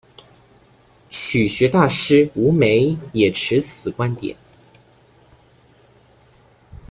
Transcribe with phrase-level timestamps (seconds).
[1.11, 4.35] 曲学大师吴梅也持此观点。